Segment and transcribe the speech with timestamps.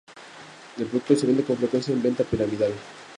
[0.79, 2.71] El producto se vende con frecuencia en venta piramidal.